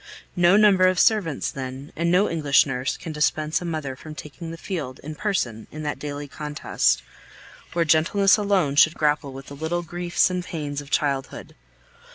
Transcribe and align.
No 0.35 0.57
number 0.57 0.87
of 0.87 0.99
servants, 0.99 1.51
then, 1.51 1.93
and 1.95 2.11
no 2.11 2.27
English 2.27 2.65
nurse 2.65 2.97
can 2.97 3.11
dispense 3.11 3.61
a 3.61 3.65
mother 3.65 3.95
from 3.95 4.15
taking 4.15 4.49
the 4.49 4.57
field 4.57 4.99
in 5.03 5.13
person 5.13 5.67
in 5.69 5.83
that 5.83 5.99
daily 5.99 6.27
contest, 6.27 7.03
where 7.73 7.85
gentleness 7.85 8.35
alone 8.35 8.75
should 8.77 8.95
grapple 8.95 9.31
with 9.31 9.45
the 9.45 9.55
little 9.55 9.83
griefs 9.83 10.31
and 10.31 10.43
pains 10.43 10.81
of 10.81 10.89
childhood. 10.89 11.53